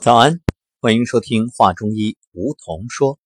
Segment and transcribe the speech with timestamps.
[0.00, 0.40] 早安，
[0.78, 3.16] 欢迎收听《画中医梧桐说》。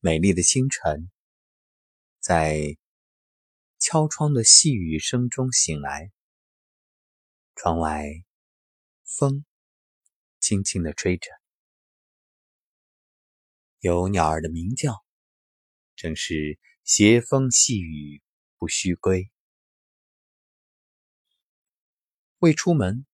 [0.00, 1.10] 美丽的清晨，
[2.18, 2.78] 在
[3.78, 6.10] 敲窗的细雨声中醒来。
[7.54, 8.06] 窗外
[9.04, 9.44] 风
[10.40, 11.28] 轻轻的吹着，
[13.80, 15.04] 有鸟儿的鸣叫，
[15.96, 18.22] 正是斜风细雨
[18.56, 19.30] 不须归。
[22.38, 23.05] 未出门。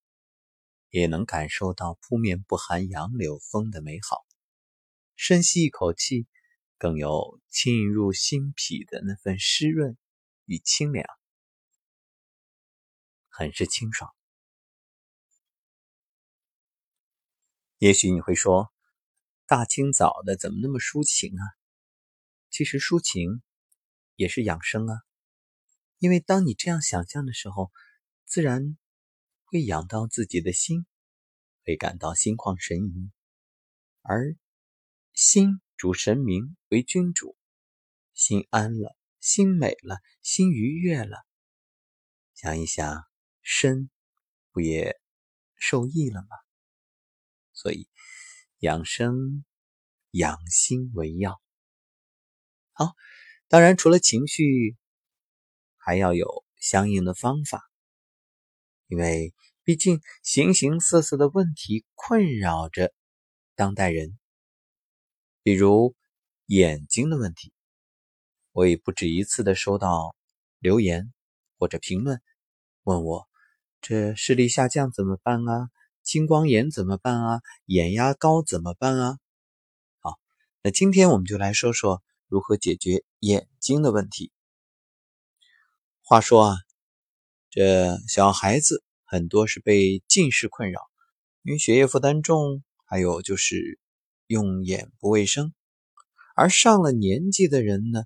[0.92, 4.26] 也能感受到扑面不寒杨柳风的美好，
[5.16, 6.26] 深吸一口气，
[6.76, 9.96] 更有沁入心脾的那份湿润
[10.44, 11.06] 与清凉，
[13.30, 14.14] 很是清爽。
[17.78, 18.70] 也许你会说，
[19.46, 21.42] 大清早的怎么那么抒情啊？
[22.50, 23.42] 其实抒情
[24.14, 25.00] 也是养生啊，
[25.96, 27.72] 因为当你这样想象的时候，
[28.26, 28.76] 自然。
[29.52, 30.86] 会养到自己的心，
[31.62, 33.10] 会感到心旷神怡，
[34.00, 34.34] 而
[35.12, 37.36] 心主神明为君主，
[38.14, 41.18] 心安了，心美了，心愉悦了，
[42.32, 43.04] 想一想，
[43.42, 43.90] 身
[44.52, 44.98] 不也
[45.56, 46.28] 受益了吗？
[47.52, 47.90] 所以
[48.60, 49.44] 养生
[50.12, 51.42] 养心为要。
[52.72, 52.94] 好，
[53.48, 54.78] 当然除了情绪，
[55.76, 57.71] 还要有相应的方法。
[58.92, 59.32] 因为
[59.64, 62.92] 毕竟形形色色的问题困扰着
[63.54, 64.18] 当代人，
[65.42, 65.96] 比如
[66.44, 67.54] 眼睛的问题，
[68.52, 70.14] 我也不止一次的收到
[70.58, 71.10] 留言
[71.58, 72.20] 或者评论，
[72.82, 73.26] 问我
[73.80, 75.70] 这视力下降怎么办啊？
[76.02, 77.40] 青光眼怎么办啊？
[77.64, 79.18] 眼压高怎么办啊？
[80.00, 80.18] 好，
[80.60, 84.30] 那今天我们就来说说如何解决眼睛的问题。
[86.02, 86.56] 话说啊。
[87.54, 90.80] 这小孩子很多是被近视困扰，
[91.42, 93.78] 因为学业负担重，还有就是
[94.26, 95.52] 用眼不卫生。
[96.34, 98.04] 而上了年纪的人呢，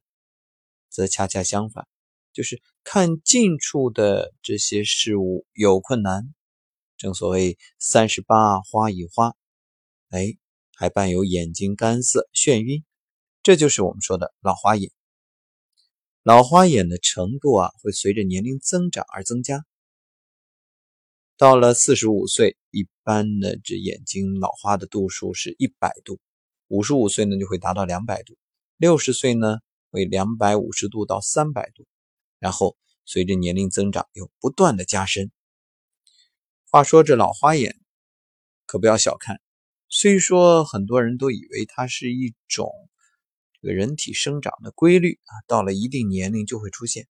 [0.88, 1.86] 则恰恰相反，
[2.32, 6.34] 就是看近处的这些事物有困难。
[6.96, 9.36] 正所谓三十八花已花，
[10.08, 10.36] 哎，
[10.74, 12.84] 还伴有眼睛干涩、眩晕，
[13.44, 14.90] 这就是我们说的老花眼。
[16.26, 19.64] 老花眼的程度啊，会随着年龄增长而增加。
[21.36, 26.16] 到了四十五岁，一般的这眼睛老花的度数是一百度；
[26.66, 28.34] 五十五岁呢，就会达到两百度；
[28.76, 29.58] 六十岁呢，
[29.90, 31.86] 为两百五十度到三百度。
[32.40, 35.30] 然后随着年龄增长，又不断的加深。
[36.68, 37.78] 话说这老花眼，
[38.66, 39.40] 可不要小看。
[39.88, 42.68] 虽说很多人都以为它是一种。
[43.62, 47.08] 这个人体生长的规律啊，到了一定年龄就会出现。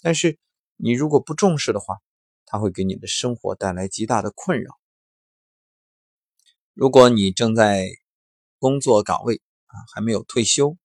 [0.00, 0.38] 但是
[0.76, 1.98] 你如果不重视的话，
[2.46, 4.78] 它会给你的生活带来极大的困扰。
[6.74, 7.86] 如果你正在
[8.58, 10.76] 工作岗位啊，还没有退休，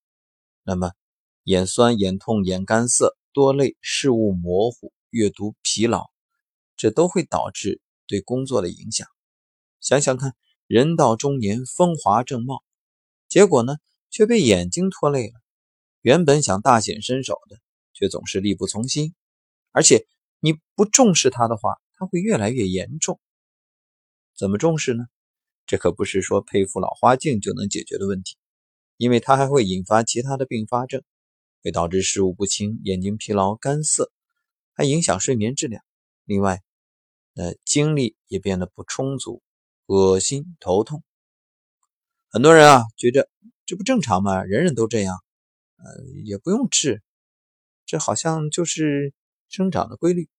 [0.63, 0.91] 那么
[1.43, 6.11] 眼酸、眼痛、眼干涩、多泪、视物模糊、阅读疲劳，
[6.75, 9.07] 这都会导致对工作的影响。
[9.79, 10.35] 想想看，
[10.67, 12.63] 人到中年，风华正茂，
[13.29, 13.77] 结果呢？
[14.17, 15.33] 却被眼睛拖累了，
[16.01, 17.59] 原本想大显身手的，
[17.93, 19.13] 却总是力不从心。
[19.71, 20.07] 而且
[20.39, 23.19] 你不重视它的话，它会越来越严重。
[24.35, 25.05] 怎么重视呢？
[25.67, 28.37] 这可不是说配副老花镜就能解决的问题，
[28.97, 31.03] 因为它还会引发其他的并发症，
[31.61, 34.11] 会导致视物不清、眼睛疲劳、干涩，
[34.73, 35.83] 还影响睡眠质量。
[36.25, 36.63] 另外，
[37.35, 39.43] 呃，精力也变得不充足，
[39.85, 41.03] 恶心、头痛。
[42.29, 43.29] 很多人啊，觉着。
[43.67, 44.45] 这不正常吗？
[44.45, 45.17] 人人都这样，
[45.75, 45.85] 呃，
[46.23, 47.03] 也不用治，
[47.85, 49.13] 这好像就是
[49.49, 50.29] 生长的规律。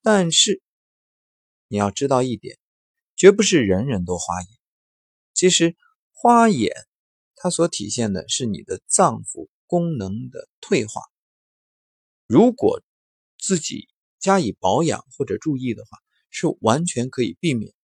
[0.00, 0.62] 但是
[1.68, 2.56] 你要知道一点，
[3.16, 4.48] 绝不是人人都花眼。
[5.34, 5.76] 其实
[6.10, 6.72] 花眼
[7.34, 11.02] 它所体现的是你的脏腑功能的退化。
[12.26, 12.82] 如果
[13.36, 15.98] 自己加以保养或者注意的话，
[16.30, 17.74] 是完全可以避免，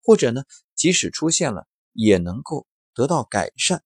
[0.00, 0.44] 或者呢，
[0.76, 2.68] 即使出现了，也能够。
[2.94, 3.82] 得到改善，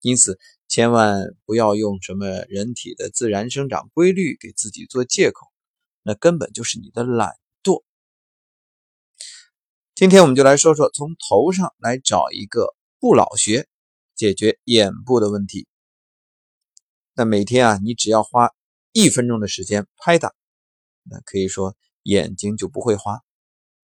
[0.00, 5.46] 因此千万不要用什么人体的自然生长规律给自己做借口，
[6.02, 7.84] 那根本就是你的懒惰。
[9.94, 13.68] 今天我们就来说说从头上来找一个不老穴，
[14.14, 15.66] 解决眼部的问题。
[17.14, 18.52] 那每天啊，你只要花
[18.92, 20.34] 一分钟的时间拍打，
[21.02, 23.22] 那可以说眼睛就不会花，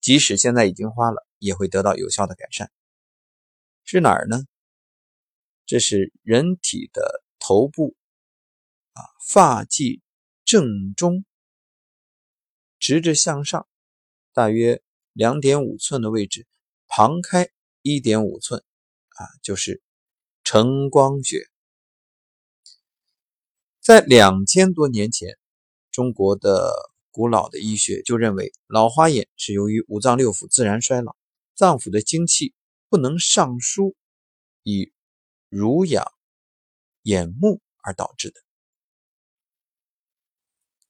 [0.02, 2.72] 即使现在已经花了，也会得到有效的改善。
[3.84, 4.46] 是哪儿呢？
[5.66, 7.96] 这是人体的头部
[8.94, 10.02] 啊，发际
[10.46, 11.26] 正中，
[12.80, 13.68] 直着向上，
[14.34, 14.82] 大约
[15.14, 16.48] 两点五寸的位置，
[16.88, 17.50] 旁开
[17.82, 18.64] 一点五寸
[19.16, 19.82] 啊，就是
[20.44, 21.48] 晨光穴。
[23.80, 25.38] 在两千多年前，
[25.92, 26.74] 中国的
[27.12, 31.16] 古老的医学就认为老花眼是由于五脏六腑自然衰老，
[31.54, 32.54] 脏腑的精气
[32.94, 33.96] 不能上输
[34.62, 34.94] 以
[35.50, 36.06] 濡养
[37.02, 38.40] 眼目而导致的。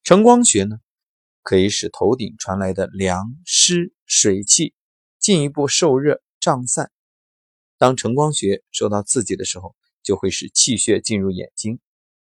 [0.03, 0.81] 晨光穴呢，
[1.43, 4.73] 可以使头顶传来的凉湿水气
[5.17, 6.91] 进一步受热胀散。
[7.77, 11.79] 当晨光穴受到刺激的时候，就会使气血进入眼睛。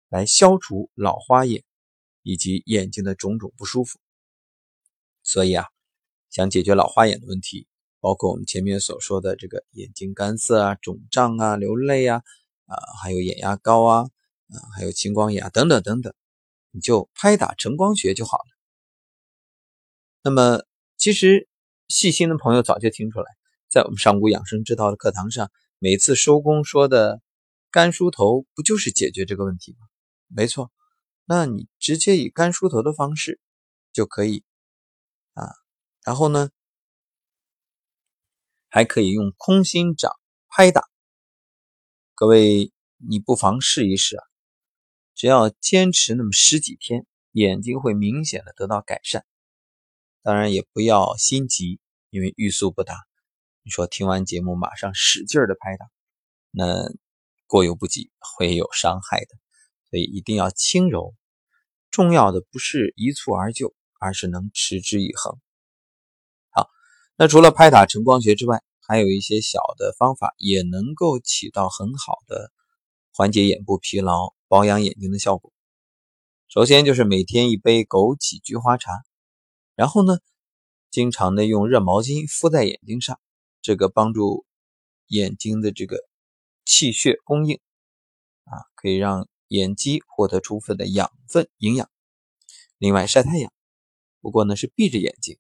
[0.08, 1.64] 来消除老花眼
[2.24, 4.00] 以及眼睛的种种不舒服，
[5.22, 5.68] 所以啊，
[6.32, 7.68] 想解决老花眼的问题，
[8.00, 12.24] 包括我们前面所说的这个眼睛干涩啊、肿胀啊、流泪啊，
[12.66, 14.02] 啊，还有眼压高啊，
[14.50, 16.14] 啊，还有青光眼啊等等等等，
[16.72, 18.46] 你就拍打晨光穴就好了。
[20.24, 20.64] 那么，
[20.98, 21.48] 其实
[21.88, 23.26] 细心的朋友早就听出来，
[23.70, 27.22] 在我们上古养生之道的课堂上，每次收工说的
[27.72, 29.88] 干梳头，不就是解决这个问题吗？
[30.28, 30.72] 没错，
[31.26, 33.40] 那你直接以干梳头的方式
[33.94, 34.44] 就可以
[35.34, 35.54] 啊，
[36.04, 36.50] 然后呢，
[38.70, 40.12] 还可以用空心掌
[40.48, 40.84] 拍打。
[42.14, 44.24] 各位，你不妨试一试啊，
[45.16, 49.26] 只要坚持那么十几天，眼睛会明显的得到改善。
[50.22, 51.80] 当然也不要心急，
[52.10, 52.96] 因为欲速不达。
[53.64, 55.90] 你说听完节目马上使劲的拍打，
[56.52, 56.92] 那
[57.48, 59.38] 过犹不及，会有伤害的。
[59.90, 61.16] 所以一定要轻柔，
[61.90, 65.40] 重要的不是一蹴而就，而是能持之以恒。
[67.22, 72.50] 那除了拍打晨光穴之外，还有一些小的方法也能够起到很好的
[73.14, 75.52] 缓解眼部疲劳、保养眼睛的效果。
[76.48, 79.04] 首先就是每天一杯枸杞菊花茶，
[79.76, 80.20] 然后呢，
[80.90, 83.20] 经常的用热毛巾敷在眼睛上，
[83.62, 84.46] 这个帮助
[85.08, 85.98] 眼睛的这个
[86.64, 87.60] 气血供应
[88.46, 89.28] 啊，可以让。
[89.50, 91.90] 眼肌获得充分的养分营养，
[92.78, 93.52] 另外晒太阳，
[94.22, 95.40] 不过呢是闭着眼睛，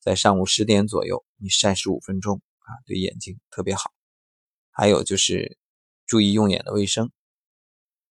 [0.00, 3.92] 在上午十点左右，你晒十五分钟啊，对眼睛特别好。
[4.70, 5.58] 还有就是
[6.06, 7.12] 注意用眼的卫生，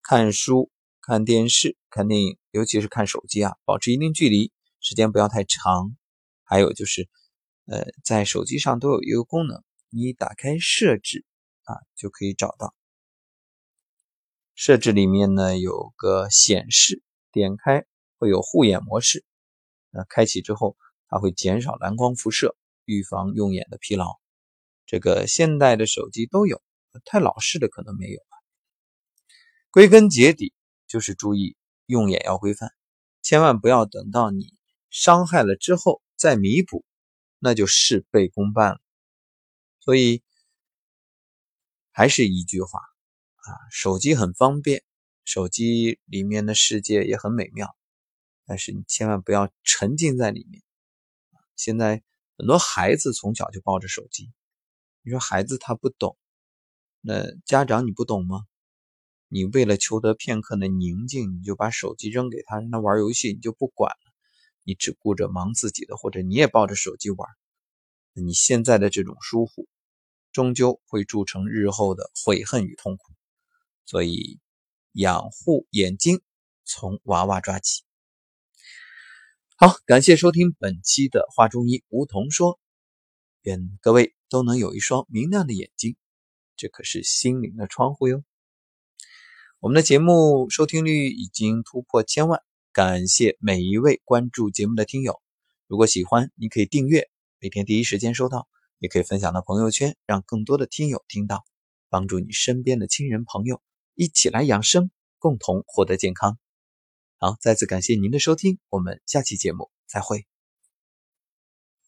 [0.04, 0.72] 看书、
[1.02, 5.98] 看电视、看电影，尤其是看手机啊，保持一定距离，时间不要太长。
[6.44, 7.10] 还有就是，
[7.66, 11.26] 呃，在手机上都有一个功能，你打开设置
[11.64, 12.76] 啊，就可以找到。
[14.54, 17.02] 设置里面呢有个显示，
[17.32, 17.86] 点开
[18.18, 19.26] 会有护眼模式，
[19.90, 20.78] 那开启之后，
[21.10, 24.20] 它会减少蓝光辐射，预防用眼的疲劳。
[24.86, 26.62] 这个现代的手机都有，
[27.04, 28.38] 太老式的可能没有吧。
[29.72, 30.54] 归根结底
[30.88, 32.72] 就是注意用眼要规范，
[33.22, 34.54] 千万不要等到你
[34.90, 36.86] 伤害了之后再弥补，
[37.40, 38.80] 那就事倍功半了。
[39.80, 40.24] 所以
[41.92, 42.80] 还是一句话。
[43.42, 44.84] 啊，手机很方便，
[45.24, 47.76] 手机里面的世界也很美妙，
[48.46, 50.62] 但是你千万不要沉浸在里面。
[51.60, 52.02] 现在
[52.38, 54.32] 很多孩子从小就抱着手机，
[55.02, 56.18] 你说孩子他不懂，
[57.02, 58.46] 那家长你不懂吗？
[59.28, 64.14] 你为了求得片刻的宁静，你就把手机扔给他，让他玩游戏，你就不管了，
[64.64, 67.30] 你只顾着忙自己的，或者你也抱着手机玩，
[68.14, 69.68] 你现在的这种疏忽，
[70.32, 73.12] 终究会铸成日后的悔恨与痛苦。
[73.86, 74.40] 所以，
[74.94, 76.22] 养护眼睛
[76.64, 77.84] 从娃娃抓起。
[79.62, 82.62] 好，感谢收听本期的画中医梧桐说，
[83.42, 85.98] 愿各位都能有一双明亮的眼睛，
[86.56, 88.24] 这可是心灵的窗户哟。
[89.60, 95.22] 我们的节目收听率已经突破千万，感谢每一位关注节目的听友。
[95.68, 97.10] 如果喜欢，你可以订阅，
[97.42, 98.48] 每天第一时间收到，
[98.78, 101.44] 也可以分享到朋友圈，让更多的听友听到，
[101.90, 103.62] 帮助你身边的亲人朋友。
[103.94, 106.40] 一起来养生，共同获得健康。
[107.22, 110.29] 好，再次感谢您的收听，我们下期节目再会。